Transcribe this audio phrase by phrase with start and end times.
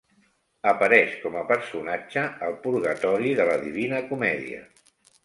[0.69, 4.65] Apareix com a personatge al purgatori de La Divina Comèdia.